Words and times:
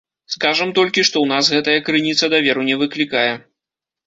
Скажам 0.35 0.71
толькі, 0.79 1.03
што 1.09 1.15
ў 1.23 1.27
нас 1.33 1.51
гэтая 1.57 1.75
крыніца 1.91 2.31
даверу 2.37 2.65
не 2.71 2.75
выклікае. 2.81 3.29